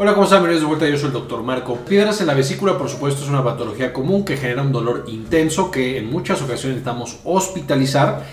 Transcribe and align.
Hola, 0.00 0.14
¿cómo 0.14 0.26
están? 0.26 0.42
Bienvenidos 0.42 0.60
de 0.60 0.68
vuelta, 0.68 0.88
yo 0.88 0.96
soy 0.96 1.08
el 1.08 1.12
doctor 1.12 1.42
Marco. 1.42 1.74
Piedras 1.78 2.20
en 2.20 2.28
la 2.28 2.34
vesícula, 2.34 2.78
por 2.78 2.88
supuesto, 2.88 3.24
es 3.24 3.28
una 3.28 3.42
patología 3.42 3.92
común 3.92 4.24
que 4.24 4.36
genera 4.36 4.62
un 4.62 4.70
dolor 4.70 5.06
intenso 5.08 5.72
que 5.72 5.98
en 5.98 6.08
muchas 6.08 6.40
ocasiones 6.40 6.76
necesitamos 6.76 7.18
hospitalizar 7.24 8.24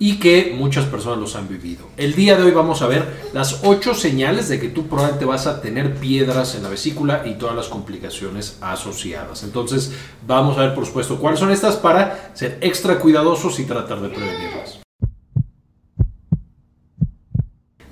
y 0.00 0.18
que 0.18 0.52
muchas 0.58 0.86
personas 0.86 1.20
los 1.20 1.36
han 1.36 1.46
vivido. 1.46 1.86
El 1.96 2.16
día 2.16 2.36
de 2.36 2.42
hoy 2.42 2.50
vamos 2.50 2.82
a 2.82 2.88
ver 2.88 3.06
las 3.32 3.60
8 3.62 3.94
señales 3.94 4.48
de 4.48 4.58
que 4.58 4.68
tú 4.68 4.88
probablemente 4.88 5.24
vas 5.24 5.46
a 5.46 5.60
tener 5.60 5.94
piedras 5.94 6.56
en 6.56 6.64
la 6.64 6.70
vesícula 6.70 7.22
y 7.24 7.34
todas 7.34 7.54
las 7.54 7.68
complicaciones 7.68 8.58
asociadas. 8.60 9.44
Entonces, 9.44 9.92
vamos 10.26 10.58
a 10.58 10.62
ver, 10.62 10.74
por 10.74 10.86
supuesto, 10.86 11.20
cuáles 11.20 11.38
son 11.38 11.52
estas 11.52 11.76
para 11.76 12.32
ser 12.34 12.58
extra 12.62 12.98
cuidadosos 12.98 13.60
y 13.60 13.64
tratar 13.64 14.00
de 14.00 14.08
prevenirlas. 14.08 14.81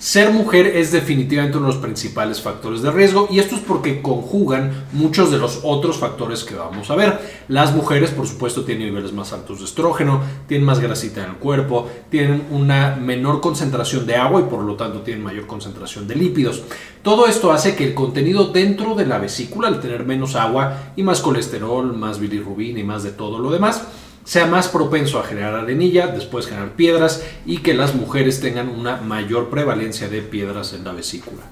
Ser 0.00 0.32
mujer 0.32 0.66
es 0.66 0.92
definitivamente 0.92 1.58
uno 1.58 1.66
de 1.66 1.74
los 1.74 1.82
principales 1.82 2.40
factores 2.40 2.80
de 2.80 2.90
riesgo 2.90 3.28
y 3.30 3.38
esto 3.38 3.54
es 3.54 3.60
porque 3.60 4.00
conjugan 4.00 4.86
muchos 4.92 5.30
de 5.30 5.36
los 5.36 5.60
otros 5.62 5.98
factores 5.98 6.42
que 6.42 6.54
vamos 6.54 6.90
a 6.90 6.96
ver. 6.96 7.20
Las 7.48 7.74
mujeres, 7.74 8.08
por 8.10 8.26
supuesto, 8.26 8.64
tienen 8.64 8.86
niveles 8.86 9.12
más 9.12 9.34
altos 9.34 9.58
de 9.58 9.66
estrógeno, 9.66 10.22
tienen 10.48 10.64
más 10.64 10.80
grasita 10.80 11.22
en 11.22 11.32
el 11.32 11.36
cuerpo, 11.36 11.86
tienen 12.08 12.46
una 12.50 12.96
menor 12.96 13.42
concentración 13.42 14.06
de 14.06 14.16
agua 14.16 14.40
y 14.40 14.44
por 14.44 14.62
lo 14.62 14.74
tanto 14.74 15.02
tienen 15.02 15.22
mayor 15.22 15.46
concentración 15.46 16.08
de 16.08 16.14
lípidos. 16.14 16.62
Todo 17.02 17.26
esto 17.26 17.52
hace 17.52 17.76
que 17.76 17.84
el 17.84 17.92
contenido 17.92 18.46
dentro 18.46 18.94
de 18.94 19.04
la 19.04 19.18
vesícula, 19.18 19.68
al 19.68 19.80
tener 19.80 20.06
menos 20.06 20.34
agua 20.34 20.94
y 20.96 21.02
más 21.02 21.20
colesterol, 21.20 21.94
más 21.94 22.18
bilirrubina 22.18 22.80
y 22.80 22.84
más 22.84 23.02
de 23.02 23.10
todo 23.10 23.38
lo 23.38 23.50
demás, 23.50 23.86
sea 24.24 24.46
más 24.46 24.68
propenso 24.68 25.18
a 25.18 25.24
generar 25.24 25.54
arenilla, 25.54 26.08
después 26.08 26.46
generar 26.46 26.76
piedras 26.76 27.24
y 27.46 27.58
que 27.58 27.74
las 27.74 27.94
mujeres 27.94 28.40
tengan 28.40 28.68
una 28.68 28.96
mayor 28.96 29.50
prevalencia 29.50 30.08
de 30.08 30.22
piedras 30.22 30.72
en 30.72 30.84
la 30.84 30.92
vesícula. 30.92 31.42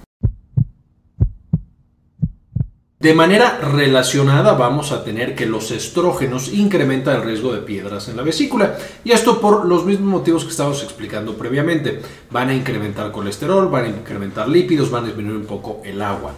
De 3.00 3.14
manera 3.14 3.58
relacionada 3.58 4.54
vamos 4.54 4.90
a 4.90 5.04
tener 5.04 5.36
que 5.36 5.46
los 5.46 5.70
estrógenos 5.70 6.52
incrementan 6.52 7.14
el 7.14 7.22
riesgo 7.22 7.52
de 7.52 7.60
piedras 7.60 8.08
en 8.08 8.16
la 8.16 8.24
vesícula 8.24 8.76
y 9.04 9.12
esto 9.12 9.40
por 9.40 9.66
los 9.66 9.84
mismos 9.84 10.08
motivos 10.08 10.42
que 10.42 10.50
estábamos 10.50 10.82
explicando 10.82 11.34
previamente. 11.34 12.02
Van 12.32 12.48
a 12.48 12.54
incrementar 12.54 13.12
colesterol, 13.12 13.68
van 13.68 13.84
a 13.84 13.88
incrementar 13.88 14.48
lípidos, 14.48 14.90
van 14.90 15.04
a 15.04 15.06
disminuir 15.06 15.36
un 15.36 15.46
poco 15.46 15.80
el 15.84 16.02
agua. 16.02 16.32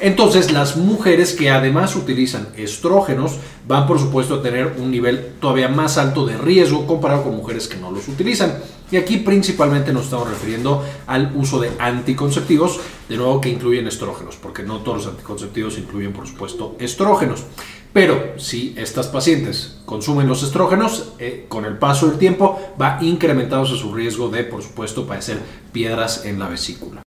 Entonces, 0.00 0.52
las 0.52 0.76
mujeres 0.76 1.32
que 1.32 1.50
además 1.50 1.94
utilizan 1.94 2.48
estrógenos 2.56 3.38
van, 3.66 3.86
por 3.86 3.98
supuesto, 3.98 4.34
a 4.34 4.42
tener 4.42 4.74
un 4.78 4.90
nivel 4.90 5.34
todavía 5.40 5.68
más 5.68 5.98
alto 5.98 6.26
de 6.26 6.36
riesgo 6.36 6.86
comparado 6.86 7.22
con 7.22 7.36
mujeres 7.36 7.68
que 7.68 7.76
no 7.76 7.90
los 7.90 8.08
utilizan. 8.08 8.58
Y 8.90 8.96
aquí 8.96 9.18
principalmente 9.18 9.92
nos 9.92 10.04
estamos 10.04 10.28
refiriendo 10.28 10.84
al 11.06 11.32
uso 11.36 11.60
de 11.60 11.70
anticonceptivos, 11.78 12.80
de 13.08 13.16
nuevo 13.16 13.40
que 13.40 13.48
incluyen 13.48 13.86
estrógenos, 13.86 14.36
porque 14.36 14.62
no 14.62 14.78
todos 14.78 14.98
los 14.98 15.06
anticonceptivos 15.14 15.78
incluyen, 15.78 16.12
por 16.12 16.26
supuesto, 16.26 16.76
estrógenos. 16.78 17.44
Pero 17.92 18.34
si 18.38 18.74
estas 18.76 19.06
pacientes 19.06 19.78
consumen 19.86 20.26
los 20.26 20.42
estrógenos, 20.42 21.12
eh, 21.20 21.46
con 21.48 21.64
el 21.64 21.78
paso 21.78 22.08
del 22.08 22.18
tiempo 22.18 22.58
va 22.80 22.98
incrementándose 23.00 23.76
su 23.76 23.94
riesgo 23.94 24.28
de, 24.28 24.42
por 24.42 24.62
supuesto, 24.62 25.06
padecer 25.06 25.38
piedras 25.72 26.24
en 26.24 26.40
la 26.40 26.48
vesícula. 26.48 27.03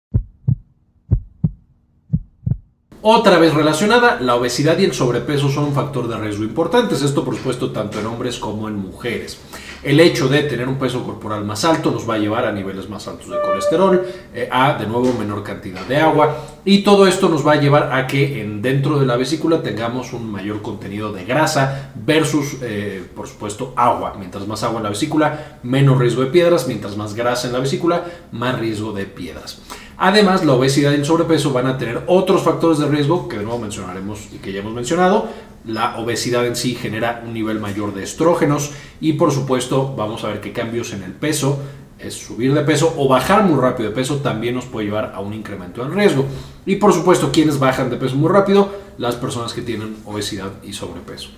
Otra 3.02 3.38
vez 3.38 3.54
relacionada, 3.54 4.18
la 4.20 4.34
obesidad 4.34 4.78
y 4.78 4.84
el 4.84 4.92
sobrepeso 4.92 5.48
son 5.48 5.64
un 5.64 5.74
factor 5.74 6.08
de 6.08 6.16
riesgo 6.16 6.44
importantes, 6.44 7.02
esto 7.02 7.24
por 7.24 7.36
supuesto 7.36 7.70
tanto 7.70 8.00
en 8.00 8.06
hombres 8.06 8.38
como 8.38 8.68
en 8.68 8.76
mujeres. 8.76 9.38
El 9.82 10.00
hecho 10.00 10.28
de 10.28 10.42
tener 10.42 10.66
un 10.66 10.78
peso 10.78 11.04
corporal 11.04 11.44
más 11.44 11.64
alto 11.64 11.92
nos 11.92 12.08
va 12.08 12.14
a 12.14 12.18
llevar 12.18 12.46
a 12.46 12.52
niveles 12.52 12.88
más 12.88 13.06
altos 13.06 13.28
de 13.28 13.40
colesterol, 13.40 14.04
eh, 14.34 14.48
a 14.50 14.74
de 14.74 14.86
nuevo 14.86 15.12
menor 15.12 15.44
cantidad 15.44 15.82
de 15.82 15.98
agua 15.98 16.36
y 16.64 16.82
todo 16.82 17.06
esto 17.06 17.28
nos 17.28 17.46
va 17.46 17.52
a 17.52 17.60
llevar 17.60 17.92
a 17.92 18.06
que 18.06 18.40
en, 18.40 18.62
dentro 18.62 18.98
de 18.98 19.06
la 19.06 19.16
vesícula 19.16 19.62
tengamos 19.62 20.12
un 20.12 20.28
mayor 20.28 20.62
contenido 20.62 21.12
de 21.12 21.24
grasa 21.24 21.92
versus 21.94 22.56
eh, 22.62 23.06
por 23.14 23.28
supuesto 23.28 23.74
agua. 23.76 24.14
Mientras 24.18 24.48
más 24.48 24.64
agua 24.64 24.78
en 24.78 24.84
la 24.84 24.90
vesícula, 24.90 25.60
menos 25.62 25.98
riesgo 25.98 26.22
de 26.22 26.30
piedras, 26.30 26.66
mientras 26.66 26.96
más 26.96 27.14
grasa 27.14 27.46
en 27.46 27.52
la 27.52 27.60
vesícula, 27.60 28.04
más 28.32 28.58
riesgo 28.58 28.92
de 28.92 29.04
piedras. 29.04 29.60
Además, 29.98 30.44
la 30.44 30.52
obesidad 30.52 30.92
y 30.92 30.96
el 30.96 31.04
sobrepeso 31.04 31.52
van 31.52 31.66
a 31.66 31.78
tener 31.78 32.02
otros 32.06 32.42
factores 32.42 32.78
de 32.78 32.86
riesgo 32.86 33.28
que 33.28 33.38
de 33.38 33.44
nuevo 33.44 33.58
mencionaremos 33.58 34.28
y 34.32 34.38
que 34.38 34.52
ya 34.52 34.60
hemos 34.60 34.74
mencionado. 34.74 35.28
La 35.64 35.96
obesidad 35.98 36.46
en 36.46 36.54
sí 36.54 36.74
genera 36.74 37.22
un 37.26 37.32
nivel 37.32 37.60
mayor 37.60 37.94
de 37.94 38.02
estrógenos 38.02 38.72
y 39.00 39.14
por 39.14 39.32
supuesto 39.32 39.94
vamos 39.96 40.22
a 40.24 40.28
ver 40.28 40.40
que 40.40 40.52
cambios 40.52 40.92
en 40.92 41.02
el 41.02 41.12
peso, 41.12 41.60
es 41.98 42.14
subir 42.14 42.52
de 42.52 42.60
peso 42.62 42.94
o 42.98 43.08
bajar 43.08 43.44
muy 43.44 43.58
rápido 43.58 43.88
de 43.88 43.94
peso 43.94 44.16
también 44.16 44.54
nos 44.54 44.66
puede 44.66 44.86
llevar 44.86 45.12
a 45.14 45.20
un 45.20 45.32
incremento 45.32 45.82
en 45.84 45.94
riesgo. 45.94 46.26
Y 46.66 46.76
por 46.76 46.92
supuesto, 46.92 47.32
quienes 47.32 47.58
bajan 47.58 47.90
de 47.90 47.96
peso 47.96 48.16
muy 48.16 48.30
rápido, 48.30 48.70
las 48.98 49.14
personas 49.14 49.54
que 49.54 49.62
tienen 49.62 49.96
obesidad 50.04 50.52
y 50.62 50.72
sobrepeso. 50.72 51.30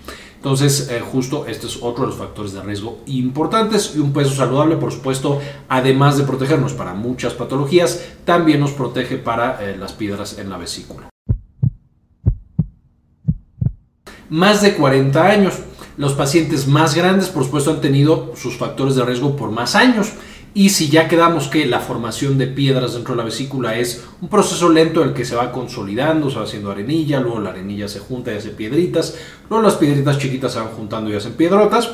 Entonces, 0.48 0.88
eh, 0.88 1.00
justo 1.00 1.44
este 1.46 1.66
es 1.66 1.76
otro 1.82 2.04
de 2.04 2.06
los 2.08 2.16
factores 2.18 2.54
de 2.54 2.62
riesgo 2.62 3.00
importantes 3.04 3.92
y 3.94 3.98
un 3.98 4.14
peso 4.14 4.30
saludable, 4.30 4.76
por 4.76 4.90
supuesto, 4.90 5.42
además 5.68 6.16
de 6.16 6.24
protegernos 6.24 6.72
para 6.72 6.94
muchas 6.94 7.34
patologías, 7.34 8.02
también 8.24 8.60
nos 8.60 8.70
protege 8.70 9.18
para 9.18 9.62
eh, 9.62 9.76
las 9.76 9.92
piedras 9.92 10.38
en 10.38 10.48
la 10.48 10.56
vesícula. 10.56 11.10
Más 14.30 14.62
de 14.62 14.74
40 14.74 15.22
años. 15.22 15.54
Los 15.98 16.14
pacientes 16.14 16.66
más 16.66 16.94
grandes, 16.94 17.28
por 17.28 17.44
supuesto, 17.44 17.70
han 17.70 17.82
tenido 17.82 18.32
sus 18.34 18.56
factores 18.56 18.94
de 18.94 19.04
riesgo 19.04 19.36
por 19.36 19.50
más 19.50 19.74
años. 19.74 20.12
Y 20.54 20.70
si 20.70 20.88
ya 20.88 21.08
quedamos 21.08 21.48
que 21.48 21.66
la 21.66 21.80
formación 21.80 22.38
de 22.38 22.46
piedras 22.46 22.94
dentro 22.94 23.14
de 23.14 23.18
la 23.18 23.24
vesícula 23.24 23.78
es 23.78 24.04
un 24.20 24.28
proceso 24.28 24.68
lento 24.70 25.02
en 25.02 25.08
el 25.08 25.14
que 25.14 25.24
se 25.24 25.36
va 25.36 25.52
consolidando, 25.52 26.30
se 26.30 26.38
va 26.38 26.44
haciendo 26.44 26.70
arenilla, 26.70 27.20
luego 27.20 27.40
la 27.40 27.50
arenilla 27.50 27.86
se 27.86 28.00
junta 28.00 28.32
y 28.32 28.36
hace 28.36 28.50
piedritas, 28.50 29.16
luego 29.48 29.62
las 29.62 29.76
piedritas 29.76 30.18
chiquitas 30.18 30.52
se 30.52 30.58
van 30.58 30.68
juntando 30.68 31.10
y 31.10 31.14
hacen 31.14 31.34
piedrotas. 31.34 31.90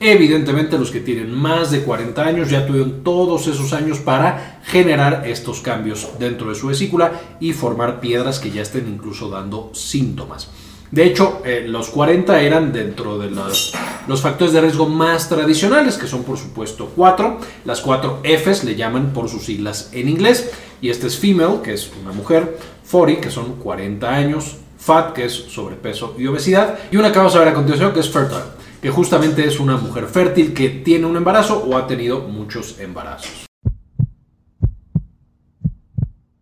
Evidentemente 0.00 0.78
los 0.78 0.90
que 0.90 1.00
tienen 1.00 1.32
más 1.32 1.70
de 1.70 1.82
40 1.82 2.22
años 2.22 2.50
ya 2.50 2.66
tuvieron 2.66 3.04
todos 3.04 3.46
esos 3.46 3.72
años 3.72 4.00
para 4.00 4.60
generar 4.64 5.22
estos 5.26 5.60
cambios 5.60 6.08
dentro 6.18 6.48
de 6.50 6.56
su 6.56 6.66
vesícula 6.66 7.20
y 7.40 7.52
formar 7.52 8.00
piedras 8.00 8.38
que 8.38 8.50
ya 8.50 8.62
estén 8.62 8.88
incluso 8.88 9.28
dando 9.28 9.70
síntomas. 9.72 10.50
De 10.94 11.04
hecho, 11.04 11.42
eh, 11.44 11.64
los 11.66 11.88
40 11.88 12.40
eran 12.40 12.72
dentro 12.72 13.18
de 13.18 13.28
los, 13.28 13.74
los, 14.06 14.22
factores 14.22 14.54
de 14.54 14.60
riesgo 14.60 14.88
más 14.88 15.28
tradicionales, 15.28 15.98
que 15.98 16.06
son 16.06 16.22
por 16.22 16.38
supuesto 16.38 16.92
4. 16.94 17.40
Las 17.64 17.80
4 17.80 18.20
Fs 18.22 18.62
le 18.62 18.76
llaman 18.76 19.12
por 19.12 19.28
sus 19.28 19.44
siglas 19.44 19.90
en 19.92 20.08
inglés. 20.08 20.52
Y 20.80 20.90
este 20.90 21.08
es 21.08 21.18
female, 21.18 21.62
que 21.64 21.74
es 21.74 21.90
una 22.00 22.12
mujer, 22.12 22.58
40, 22.88 23.20
que 23.20 23.30
son 23.32 23.56
40 23.56 24.08
años, 24.08 24.54
fat, 24.78 25.12
que 25.14 25.24
es 25.24 25.32
sobrepeso 25.32 26.14
y 26.16 26.28
obesidad. 26.28 26.78
Y 26.92 26.96
una 26.96 27.10
que 27.10 27.18
vamos 27.18 27.34
a 27.34 27.40
ver 27.40 27.48
a 27.48 27.54
continuación, 27.54 27.92
que 27.92 27.98
es 27.98 28.08
fertile, 28.08 28.42
que 28.80 28.90
justamente 28.90 29.44
es 29.44 29.58
una 29.58 29.76
mujer 29.76 30.06
fértil 30.06 30.54
que 30.54 30.68
tiene 30.68 31.06
un 31.06 31.16
embarazo 31.16 31.58
o 31.58 31.76
ha 31.76 31.88
tenido 31.88 32.20
muchos 32.20 32.78
embarazos. 32.78 33.46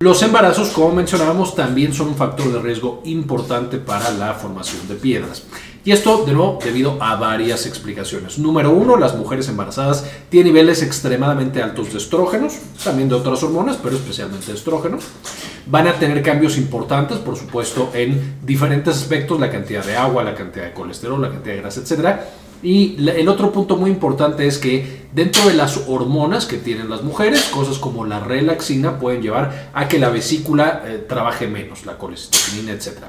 Los 0.03 0.21
embarazos, 0.25 0.71
como 0.71 0.97
mencionábamos, 0.97 1.55
también 1.55 1.95
son 1.95 2.09
un 2.09 2.17
factor 2.17 2.53
de 2.53 2.59
riesgo 2.59 3.03
importante 3.05 3.79
para 3.79 4.11
la 4.11 4.35
formación 4.35 4.89
de 4.89 4.97
piedras. 4.97 5.45
Y 5.85 5.93
esto, 5.93 6.25
de 6.27 6.33
nuevo, 6.33 6.59
debido 6.61 7.01
a 7.01 7.15
varias 7.15 7.67
explicaciones. 7.67 8.37
Número 8.37 8.73
uno, 8.73 8.97
las 8.97 9.15
mujeres 9.15 9.49
embarazadas 9.49 10.05
tienen 10.29 10.55
niveles 10.55 10.83
extremadamente 10.83 11.63
altos 11.63 11.93
de 11.93 11.99
estrógenos, 11.99 12.55
también 12.83 13.09
de 13.09 13.15
otras 13.15 13.45
hormonas, 13.45 13.79
pero 13.81 13.95
especialmente 13.95 14.47
de 14.47 14.55
estrógenos. 14.55 15.05
Van 15.67 15.87
a 15.87 15.93
tener 15.93 16.21
cambios 16.21 16.59
importantes, 16.59 17.19
por 17.19 17.37
supuesto, 17.37 17.91
en 17.95 18.39
diferentes 18.45 18.97
aspectos, 18.97 19.39
la 19.39 19.53
cantidad 19.53 19.85
de 19.85 19.97
agua, 19.97 20.25
la 20.25 20.35
cantidad 20.35 20.65
de 20.65 20.73
colesterol, 20.73 21.23
la 21.23 21.31
cantidad 21.31 21.55
de 21.55 21.61
grasa, 21.61 21.81
etcétera 21.81 22.27
y 22.63 22.97
el 23.09 23.29
otro 23.29 23.51
punto 23.53 23.77
muy 23.77 23.91
importante 23.91 24.47
es 24.47 24.59
que 24.59 25.03
dentro 25.13 25.49
de 25.49 25.55
las 25.55 25.85
hormonas 25.89 26.47
que 26.47 26.57
tienen 26.57 26.89
las 26.89 27.03
mujeres, 27.03 27.43
cosas 27.45 27.79
como 27.79 28.05
la 28.05 28.21
relaxina 28.21 28.99
pueden 28.99 29.21
llevar 29.21 29.71
a 29.75 29.89
que 29.89 29.99
la 29.99 30.09
vesícula 30.09 30.83
eh, 30.87 31.05
trabaje 31.09 31.49
menos, 31.49 31.85
la 31.87 31.99
colesterolina, 31.99 32.73
etc. 32.73 33.05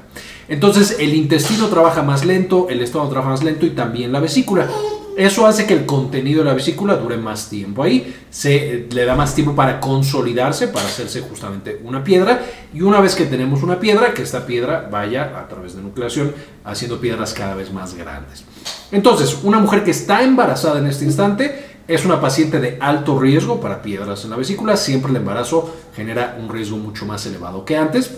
Entonces 0.48 0.96
el 0.98 1.14
intestino 1.14 1.68
trabaja 1.68 2.02
más 2.02 2.24
lento, 2.24 2.68
el 2.68 2.80
estómago 2.80 3.10
trabaja 3.10 3.30
más 3.30 3.44
lento 3.44 3.64
y 3.64 3.70
también 3.70 4.12
la 4.12 4.20
vesícula. 4.20 4.68
Eso 5.16 5.46
hace 5.46 5.66
que 5.66 5.74
el 5.74 5.86
contenido 5.86 6.42
de 6.42 6.48
la 6.48 6.54
vesícula 6.54 6.96
dure 6.96 7.16
más 7.16 7.48
tiempo 7.48 7.82
ahí, 7.84 8.14
se 8.30 8.88
le 8.90 9.04
da 9.04 9.14
más 9.14 9.34
tiempo 9.34 9.54
para 9.54 9.78
consolidarse, 9.78 10.68
para 10.68 10.86
hacerse 10.86 11.20
justamente 11.20 11.80
una 11.84 12.02
piedra 12.02 12.44
y 12.72 12.80
una 12.80 13.00
vez 13.00 13.14
que 13.14 13.26
tenemos 13.26 13.62
una 13.62 13.78
piedra, 13.78 14.12
que 14.12 14.22
esta 14.22 14.44
piedra 14.44 14.88
vaya 14.90 15.38
a 15.38 15.46
través 15.46 15.76
de 15.76 15.82
nucleación 15.82 16.34
haciendo 16.64 17.00
piedras 17.00 17.32
cada 17.32 17.54
vez 17.54 17.72
más 17.72 17.94
grandes. 17.94 18.44
Entonces, 18.90 19.38
una 19.44 19.58
mujer 19.58 19.84
que 19.84 19.92
está 19.92 20.22
embarazada 20.22 20.78
en 20.78 20.86
este 20.86 21.04
instante 21.04 21.74
es 21.86 22.04
una 22.04 22.20
paciente 22.20 22.58
de 22.60 22.78
alto 22.80 23.18
riesgo 23.18 23.60
para 23.60 23.82
piedras 23.82 24.24
en 24.24 24.30
la 24.30 24.36
vesícula, 24.36 24.76
siempre 24.76 25.10
el 25.10 25.16
embarazo 25.18 25.74
genera 25.94 26.36
un 26.40 26.48
riesgo 26.48 26.76
mucho 26.76 27.06
más 27.06 27.24
elevado 27.26 27.64
que 27.64 27.76
antes. 27.76 28.10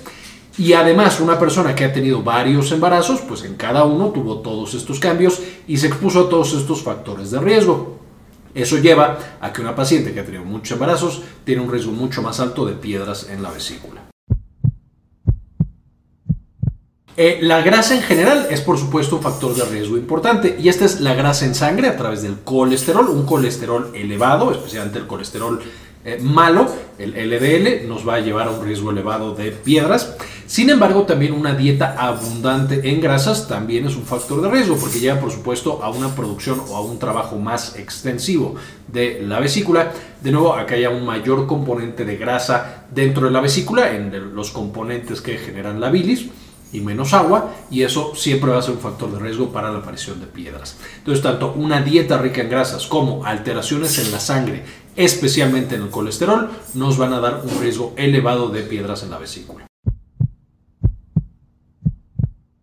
Y 0.59 0.73
además, 0.73 1.21
una 1.21 1.39
persona 1.39 1.75
que 1.75 1.85
ha 1.85 1.93
tenido 1.93 2.23
varios 2.23 2.73
embarazos, 2.73 3.21
pues 3.21 3.45
en 3.45 3.57
cada 3.57 3.85
uno 3.85 4.09
tuvo 4.09 4.39
todos 4.39 4.75
estos 4.75 4.99
cambios 4.99 5.41
y 5.69 5.77
se 5.77 5.89
expuso 5.89 6.21
a 6.21 6.29
todos 6.31 6.55
estos 6.55 6.83
factores 6.83 7.31
de 7.31 7.41
riesgo. 7.41 7.99
Eso 8.55 8.79
lleva 8.79 9.19
a 9.39 9.53
que 9.53 9.61
una 9.61 9.77
paciente 9.77 10.15
que 10.15 10.21
ha 10.21 10.25
tenido 10.25 10.45
muchos 10.45 10.73
embarazos 10.73 11.23
tiene 11.45 11.61
un 11.61 11.71
riesgo 11.71 11.93
mucho 11.93 12.23
más 12.23 12.41
alto 12.41 12.65
de 12.65 12.73
piedras 12.73 13.29
en 13.31 13.43
la 13.43 13.51
vesícula. 13.51 14.01
Eh, 17.19 17.39
la 17.43 17.61
grasa 17.63 17.95
en 17.95 18.03
general 18.03 18.49
es 18.51 18.61
por 18.61 18.79
supuesto 18.79 19.17
un 19.17 19.23
factor 19.23 19.55
de 19.55 19.65
riesgo 19.65 19.97
importante 19.97 20.57
y 20.61 20.69
esta 20.69 20.85
es 20.85 21.01
la 21.01 21.15
grasa 21.15 21.47
en 21.47 21.55
sangre 21.55 21.89
a 21.89 21.97
través 21.97 22.23
del 22.23 22.41
colesterol, 22.41 23.09
un 23.09 23.25
colesterol 23.25 23.91
elevado, 23.95 24.53
especialmente 24.53 24.99
el 24.99 25.07
colesterol 25.07 25.63
eh, 26.05 26.19
malo, 26.21 26.71
el 26.99 27.13
LDL, 27.13 27.89
nos 27.89 28.07
va 28.07 28.15
a 28.15 28.21
llevar 28.21 28.47
a 28.49 28.51
un 28.51 28.65
riesgo 28.65 28.91
elevado 28.91 29.35
de 29.35 29.51
piedras. 29.51 30.15
Sin 30.47 30.71
embargo, 30.71 31.03
también 31.03 31.33
una 31.33 31.55
dieta 31.55 31.97
abundante 31.99 32.89
en 32.89 33.01
grasas 33.01 33.49
también 33.49 33.87
es 33.87 33.97
un 33.97 34.05
factor 34.05 34.41
de 34.41 34.49
riesgo 34.49 34.77
porque 34.77 35.01
lleva 35.01 35.19
por 35.19 35.33
supuesto 35.33 35.83
a 35.83 35.91
una 35.91 36.15
producción 36.15 36.63
o 36.69 36.77
a 36.77 36.81
un 36.81 37.01
trabajo 37.01 37.37
más 37.37 37.77
extensivo 37.77 38.55
de 38.87 39.23
la 39.23 39.41
vesícula. 39.41 39.93
De 40.23 40.31
nuevo, 40.31 40.55
acá 40.55 40.77
hay 40.77 40.87
un 40.87 41.05
mayor 41.05 41.49
componente 41.49 42.05
de 42.05 42.17
grasa 42.17 42.85
dentro 42.91 43.27
de 43.27 43.33
la 43.33 43.41
vesícula, 43.41 43.93
en 43.93 44.37
los 44.37 44.53
componentes 44.53 45.21
que 45.21 45.37
generan 45.37 45.81
la 45.81 45.91
bilis 45.91 46.29
y 46.73 46.81
menos 46.81 47.13
agua 47.13 47.53
y 47.71 47.83
eso 47.83 48.15
siempre 48.15 48.51
va 48.51 48.59
a 48.59 48.63
ser 48.63 48.75
un 48.75 48.81
factor 48.81 49.11
de 49.11 49.19
riesgo 49.19 49.51
para 49.51 49.73
la 49.73 49.79
aparición 49.79 50.21
de 50.21 50.27
piedras. 50.27 50.77
Entonces, 50.99 51.23
tanto 51.23 51.55
una 51.55 51.81
dieta 51.81 52.19
rica 52.19 52.43
en 52.43 52.51
grasas 52.51 52.87
como 52.87 53.25
alteraciones 53.25 53.99
en 53.99 54.13
la 54.13 54.21
sangre, 54.21 54.63
especialmente 54.95 55.75
en 55.75 55.83
el 55.83 55.91
colesterol, 55.91 56.51
nos 56.75 56.99
van 56.99 57.15
a 57.15 57.21
dar 57.21 57.43
un 57.45 57.61
riesgo 57.61 57.95
elevado 57.97 58.49
de 58.49 58.63
piedras 58.63 59.03
en 59.03 59.11
la 59.11 59.19
vesícula. 59.19 59.67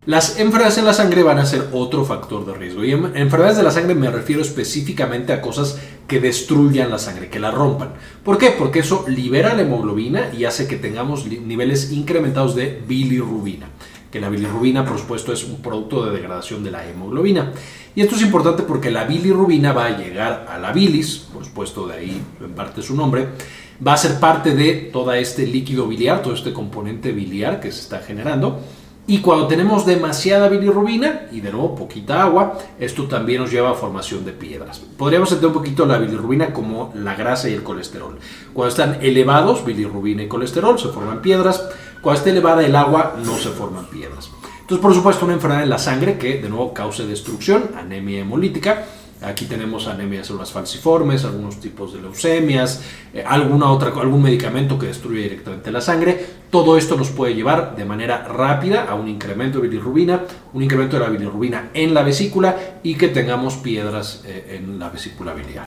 Las 0.06 0.38
enfermedades 0.38 0.76
en 0.76 0.84
la 0.84 0.92
sangre 0.92 1.22
van 1.22 1.38
a 1.38 1.46
ser 1.46 1.68
otro 1.72 2.04
factor 2.04 2.44
de 2.44 2.52
riesgo. 2.52 2.82
Enfermedades 2.82 3.56
de 3.56 3.62
la 3.62 3.70
sangre 3.70 3.94
me 3.94 4.10
refiero 4.10 4.42
específicamente 4.42 5.32
a 5.32 5.40
cosas 5.40 5.78
que 6.06 6.20
destruyan 6.20 6.90
la 6.90 6.98
sangre, 6.98 7.30
que 7.30 7.40
la 7.40 7.50
rompan. 7.50 7.94
¿Por 8.22 8.36
qué? 8.36 8.50
Porque 8.50 8.80
eso 8.80 9.06
libera 9.08 9.54
la 9.54 9.62
hemoglobina 9.62 10.30
y 10.36 10.44
hace 10.44 10.68
que 10.68 10.76
tengamos 10.76 11.24
niveles 11.26 11.90
incrementados 11.90 12.54
de 12.54 12.82
bilirrubina 12.86 13.68
que 14.14 14.20
la 14.20 14.28
bilirrubina, 14.28 14.84
por 14.84 14.96
supuesto, 14.96 15.32
es 15.32 15.42
un 15.42 15.60
producto 15.60 16.04
de 16.04 16.12
degradación 16.12 16.62
de 16.62 16.70
la 16.70 16.88
hemoglobina. 16.88 17.50
Y 17.96 18.00
esto 18.00 18.14
es 18.14 18.22
importante 18.22 18.62
porque 18.62 18.88
la 18.88 19.02
bilirrubina 19.02 19.72
va 19.72 19.86
a 19.86 19.98
llegar 19.98 20.46
a 20.48 20.56
la 20.56 20.72
bilis, 20.72 21.26
por 21.32 21.44
supuesto, 21.44 21.88
de 21.88 21.94
ahí 21.94 22.22
en 22.40 22.52
parte 22.52 22.80
su 22.80 22.94
nombre, 22.94 23.26
va 23.84 23.94
a 23.94 23.96
ser 23.96 24.20
parte 24.20 24.54
de 24.54 24.88
todo 24.92 25.12
este 25.14 25.44
líquido 25.48 25.88
biliar, 25.88 26.22
todo 26.22 26.32
este 26.32 26.52
componente 26.52 27.10
biliar 27.10 27.58
que 27.58 27.72
se 27.72 27.80
está 27.80 27.98
generando. 28.02 28.60
Y 29.06 29.18
cuando 29.18 29.46
tenemos 29.46 29.84
demasiada 29.84 30.48
bilirrubina 30.48 31.26
y 31.30 31.40
de 31.40 31.52
nuevo 31.52 31.74
poquita 31.74 32.22
agua, 32.22 32.58
esto 32.80 33.04
también 33.04 33.42
nos 33.42 33.50
lleva 33.50 33.70
a 33.70 33.74
formación 33.74 34.24
de 34.24 34.32
piedras. 34.32 34.80
Podríamos 34.96 35.28
entender 35.30 35.48
un 35.48 35.62
poquito 35.62 35.84
la 35.84 35.98
bilirrubina 35.98 36.54
como 36.54 36.90
la 36.94 37.14
grasa 37.14 37.50
y 37.50 37.52
el 37.52 37.62
colesterol. 37.62 38.18
Cuando 38.54 38.70
están 38.70 38.98
elevados, 39.02 39.62
bilirrubina 39.64 40.22
y 40.22 40.28
colesterol, 40.28 40.78
se 40.78 40.88
forman 40.88 41.20
piedras. 41.20 41.62
Cuando 42.00 42.18
está 42.18 42.30
elevada 42.30 42.64
el 42.64 42.74
agua 42.74 43.16
no 43.22 43.36
se 43.36 43.50
forman 43.50 43.86
piedras. 43.86 44.30
Entonces, 44.62 44.82
por 44.82 44.94
supuesto, 44.94 45.26
una 45.26 45.34
enfermedad 45.34 45.64
en 45.64 45.68
la 45.68 45.78
sangre 45.78 46.16
que 46.16 46.40
de 46.40 46.48
nuevo 46.48 46.72
cause 46.72 47.06
destrucción, 47.06 47.72
anemia 47.76 48.20
hemolítica. 48.20 48.86
Aquí 49.20 49.46
tenemos 49.46 49.86
anemia 49.86 50.20
de 50.20 50.24
células 50.24 50.50
falciformes, 50.50 51.24
algunos 51.24 51.60
tipos 51.60 51.92
de 51.92 52.00
leucemias, 52.00 52.82
eh, 53.12 53.24
alguna 53.26 53.70
otra, 53.70 53.88
algún 54.00 54.22
medicamento 54.22 54.78
que 54.78 54.86
destruye 54.86 55.22
directamente 55.22 55.70
la 55.70 55.80
sangre. 55.80 56.26
Todo 56.54 56.76
esto 56.76 56.96
nos 56.96 57.10
puede 57.10 57.34
llevar 57.34 57.74
de 57.74 57.84
manera 57.84 58.22
rápida 58.28 58.84
a 58.84 58.94
un 58.94 59.08
incremento 59.08 59.58
de 59.58 59.66
bilirrubina, 59.66 60.22
un 60.52 60.62
incremento 60.62 60.96
de 60.96 61.02
la 61.02 61.10
bilirrubina 61.10 61.70
en 61.74 61.92
la 61.92 62.04
vesícula 62.04 62.78
y 62.84 62.94
que 62.94 63.08
tengamos 63.08 63.54
piedras 63.54 64.22
eh, 64.24 64.60
en 64.60 64.78
la 64.78 64.88
vesícula 64.88 65.34
biliar. 65.34 65.66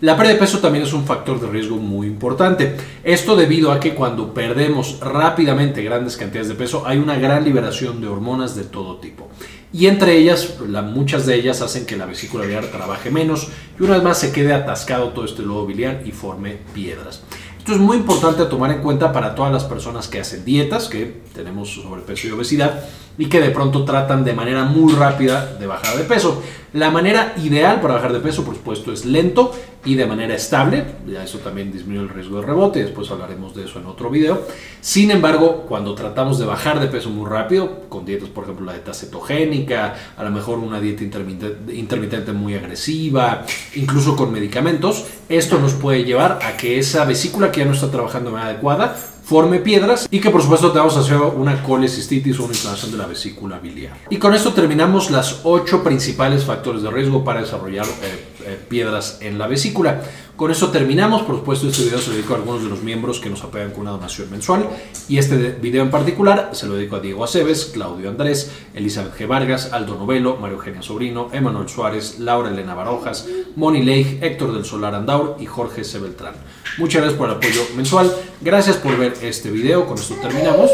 La 0.00 0.16
pérdida 0.16 0.34
de 0.34 0.40
peso 0.40 0.60
también 0.60 0.84
es 0.84 0.94
un 0.94 1.04
factor 1.04 1.38
de 1.38 1.48
riesgo 1.48 1.76
muy 1.76 2.06
importante. 2.06 2.76
Esto 3.04 3.36
debido 3.36 3.70
a 3.70 3.78
que 3.78 3.94
cuando 3.94 4.32
perdemos 4.32 4.98
rápidamente 5.00 5.82
grandes 5.82 6.16
cantidades 6.16 6.48
de 6.48 6.54
peso 6.54 6.86
hay 6.86 6.96
una 6.96 7.18
gran 7.18 7.44
liberación 7.44 8.00
de 8.00 8.06
hormonas 8.06 8.56
de 8.56 8.64
todo 8.64 8.96
tipo. 8.96 9.28
Y 9.72 9.88
entre 9.88 10.16
ellas, 10.16 10.58
muchas 10.84 11.26
de 11.26 11.34
ellas 11.34 11.60
hacen 11.60 11.84
que 11.84 11.98
la 11.98 12.06
vesícula 12.06 12.44
biliar 12.44 12.66
trabaje 12.66 13.10
menos 13.10 13.48
y 13.78 13.82
una 13.82 13.94
vez 13.94 14.02
más 14.02 14.18
se 14.18 14.32
quede 14.32 14.54
atascado 14.54 15.10
todo 15.10 15.26
este 15.26 15.42
lodo 15.42 15.66
biliar 15.66 16.02
y 16.06 16.12
forme 16.12 16.56
piedras. 16.72 17.22
Esto 17.66 17.74
es 17.74 17.82
muy 17.82 17.96
importante 17.96 18.44
tomar 18.44 18.70
en 18.70 18.80
cuenta 18.80 19.12
para 19.12 19.34
todas 19.34 19.52
las 19.52 19.64
personas 19.64 20.06
que 20.06 20.20
hacen 20.20 20.44
dietas, 20.44 20.86
que 20.86 21.22
tenemos 21.34 21.74
sobrepeso 21.74 22.28
y 22.28 22.30
obesidad, 22.30 22.84
y 23.18 23.26
que 23.26 23.40
de 23.40 23.50
pronto 23.50 23.84
tratan 23.84 24.24
de 24.24 24.32
manera 24.32 24.64
muy 24.64 24.92
rápida 24.92 25.56
de 25.58 25.66
bajar 25.66 25.96
de 25.96 26.04
peso. 26.04 26.42
La 26.72 26.90
manera 26.90 27.34
ideal 27.42 27.80
para 27.80 27.94
bajar 27.94 28.12
de 28.12 28.20
peso, 28.20 28.44
por 28.44 28.54
supuesto, 28.54 28.92
es 28.92 29.06
lento 29.06 29.52
y 29.84 29.94
de 29.94 30.04
manera 30.04 30.34
estable. 30.34 30.84
Ya 31.06 31.24
eso 31.24 31.38
también 31.38 31.72
disminuye 31.72 32.02
el 32.02 32.08
riesgo 32.10 32.40
de 32.40 32.46
rebote. 32.46 32.82
Después 32.82 33.10
hablaremos 33.10 33.54
de 33.54 33.64
eso 33.64 33.78
en 33.78 33.86
otro 33.86 34.10
video. 34.10 34.42
Sin 34.80 35.10
embargo, 35.10 35.64
cuando 35.66 35.94
tratamos 35.94 36.38
de 36.38 36.44
bajar 36.44 36.78
de 36.80 36.88
peso 36.88 37.08
muy 37.08 37.30
rápido, 37.30 37.88
con 37.88 38.04
dietas, 38.04 38.28
por 38.28 38.44
ejemplo, 38.44 38.66
la 38.66 38.72
dieta 38.74 38.92
cetogénica, 38.92 39.94
a 40.16 40.24
lo 40.24 40.30
mejor 40.30 40.58
una 40.58 40.80
dieta 40.80 41.02
intermitente, 41.02 41.74
intermitente 41.74 42.32
muy 42.32 42.54
agresiva, 42.54 43.44
incluso 43.74 44.14
con 44.14 44.30
medicamentos, 44.32 45.06
esto 45.30 45.58
nos 45.58 45.72
puede 45.72 46.04
llevar 46.04 46.40
a 46.42 46.58
que 46.58 46.78
esa 46.78 47.06
vesícula 47.06 47.50
que 47.50 47.60
ya 47.60 47.66
no 47.66 47.72
está 47.72 47.90
trabajando 47.90 48.30
de 48.30 48.34
manera 48.34 48.50
adecuada 48.50 48.96
forme 49.26 49.58
piedras 49.58 50.06
y 50.08 50.20
que 50.20 50.30
por 50.30 50.40
supuesto 50.40 50.70
tengamos 50.70 50.96
hacer 50.96 51.16
una 51.16 51.60
colecistitis 51.64 52.38
o 52.38 52.44
una 52.44 52.54
inflamación 52.54 52.92
de 52.92 52.98
la 52.98 53.06
vesícula 53.06 53.58
biliar. 53.58 53.96
Y 54.08 54.18
con 54.18 54.32
esto 54.34 54.52
terminamos 54.52 55.10
las 55.10 55.40
ocho 55.42 55.82
principales 55.82 56.44
factores 56.44 56.82
de 56.82 56.90
riesgo 56.92 57.24
para 57.24 57.40
desarrollar 57.40 57.86
eh, 57.86 58.24
eh, 58.46 58.58
piedras 58.68 59.18
en 59.20 59.36
la 59.36 59.48
vesícula. 59.48 60.00
Con 60.36 60.50
eso 60.50 60.70
terminamos. 60.70 61.22
Por 61.22 61.36
supuesto, 61.36 61.66
este 61.66 61.84
video 61.84 61.98
se 61.98 62.10
lo 62.10 62.16
dedico 62.16 62.34
a 62.34 62.36
algunos 62.36 62.62
de 62.62 62.68
los 62.68 62.82
miembros 62.82 63.20
que 63.20 63.30
nos 63.30 63.42
apoyan 63.42 63.70
con 63.70 63.80
una 63.82 63.92
donación 63.92 64.30
mensual. 64.30 64.68
Y 65.08 65.16
este 65.16 65.36
video 65.52 65.82
en 65.82 65.90
particular 65.90 66.50
se 66.52 66.66
lo 66.66 66.74
dedico 66.74 66.96
a 66.96 67.00
Diego 67.00 67.24
Aceves, 67.24 67.70
Claudio 67.72 68.10
Andrés, 68.10 68.52
Elizabeth 68.74 69.16
G. 69.16 69.26
Vargas, 69.26 69.72
Aldo 69.72 69.94
Novelo, 69.96 70.36
Mario 70.36 70.58
Eugenia 70.58 70.82
Sobrino, 70.82 71.30
Emanuel 71.32 71.70
Suárez, 71.70 72.18
Laura 72.18 72.50
Elena 72.50 72.74
Barojas, 72.74 73.26
Moni 73.56 73.82
Leigh, 73.82 74.18
Héctor 74.20 74.52
del 74.52 74.66
Solar 74.66 74.94
Andaur 74.94 75.36
y 75.40 75.46
Jorge 75.46 75.84
C. 75.84 75.98
Beltrán. 76.00 76.34
Muchas 76.76 77.00
gracias 77.00 77.18
por 77.18 77.30
el 77.30 77.36
apoyo 77.36 77.62
mensual. 77.74 78.14
Gracias 78.42 78.76
por 78.76 78.98
ver 78.98 79.14
este 79.22 79.50
video. 79.50 79.86
Con 79.86 79.96
esto 79.96 80.16
terminamos. 80.20 80.70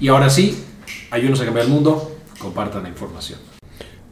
Y 0.00 0.08
ahora 0.08 0.30
sí, 0.30 0.64
ayúdenos 1.10 1.42
a 1.42 1.44
cambiar 1.44 1.66
el 1.66 1.72
mundo. 1.72 2.10
Compartan 2.38 2.84
la 2.84 2.88
información. 2.88 3.51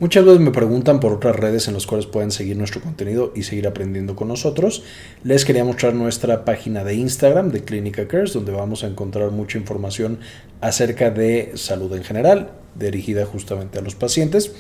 Muchas 0.01 0.25
veces 0.25 0.41
me 0.41 0.51
preguntan 0.51 0.99
por 0.99 1.13
otras 1.13 1.37
redes 1.37 1.69
en 1.69 1.75
las 1.75 1.87
cuales 1.87 2.07
pueden 2.07 2.31
seguir 2.31 2.57
nuestro 2.57 2.81
contenido 2.81 3.35
y 3.37 3.43
seguir 3.43 3.67
aprendiendo 3.67 4.17
con 4.17 4.29
nosotros. 4.29 4.83
Les 5.25 5.45
quería 5.45 5.63
mostrar 5.63 5.93
nuestra 5.93 6.47
página 6.47 6.85
de 6.85 6.95
Instagram 6.95 7.51
de 7.51 7.65
Clínica 7.65 8.09
Cares, 8.09 8.33
donde 8.33 8.51
vamos 8.51 8.83
a 8.83 8.87
encontrar 8.87 9.31
mucha 9.31 9.59
información 9.59 10.19
acerca 10.63 11.11
de 11.11 11.53
salud 11.57 11.95
en 11.95 12.03
general, 12.03 12.51
dirigida 12.77 13.27
justamente 13.27 13.79
a 13.79 13.83
los 13.83 13.95
pacientes. 13.95 14.53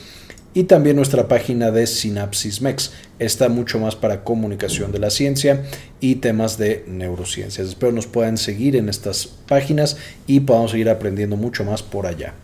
Y 0.53 0.65
también 0.65 0.97
nuestra 0.97 1.27
página 1.27 1.71
de 1.71 1.87
Synapsis 1.87 2.61
Mex. 2.61 2.93
Está 3.19 3.49
mucho 3.49 3.79
más 3.79 3.97
para 3.97 4.25
comunicación 4.25 4.93
de 4.93 4.99
la 4.99 5.09
ciencia 5.09 5.65
y 6.01 6.17
temas 6.17 6.59
de 6.59 6.85
neurociencias. 6.87 7.67
Espero 7.67 7.93
nos 7.93 8.07
puedan 8.07 8.37
seguir 8.37 8.77
en 8.77 8.91
estas 8.91 9.27
páginas 9.27 9.97
y 10.27 10.41
podamos 10.41 10.73
seguir 10.73 10.91
aprendiendo 10.91 11.39
mucho 11.39 11.65
más 11.65 11.83
por 11.83 12.07
allá. 12.07 12.35